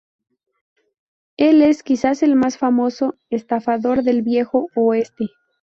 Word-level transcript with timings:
Él 1.37 1.61
es 1.61 1.83
quizás 1.83 2.23
el 2.23 2.35
más 2.35 2.57
famoso 2.57 3.19
estafador 3.29 4.01
del 4.01 4.23
Viejo 4.23 4.67
Oeste. 4.73 5.27